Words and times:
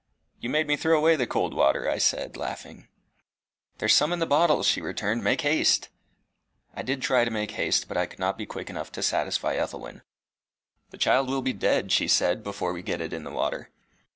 "You 0.39 0.49
made 0.49 0.65
me 0.65 0.75
throw 0.77 0.97
away 0.97 1.15
the 1.15 1.27
cold 1.27 1.53
water," 1.53 1.87
I 1.87 1.99
said, 1.99 2.35
laughing. 2.35 2.87
"There's 3.77 3.93
some 3.93 4.11
in 4.11 4.17
the 4.17 4.25
bottles," 4.25 4.65
she 4.65 4.81
returned. 4.81 5.23
"Make 5.23 5.41
haste." 5.41 5.89
I 6.73 6.81
did 6.81 7.03
try 7.03 7.23
to 7.23 7.29
make 7.29 7.51
haste, 7.51 7.87
but 7.87 7.97
I 7.97 8.07
could 8.07 8.17
not 8.17 8.35
be 8.35 8.47
quick 8.47 8.71
enough 8.71 8.91
to 8.93 9.03
satisfy 9.03 9.57
Ethelwyn. 9.57 10.01
"The 10.89 10.97
child 10.97 11.29
will 11.29 11.43
be 11.43 11.53
dead," 11.53 11.91
she 11.91 12.09
cried, 12.09 12.41
"before 12.41 12.73
we 12.73 12.81
get 12.81 12.99
it 12.99 13.13
in 13.13 13.23
the 13.25 13.29
water." 13.29 13.69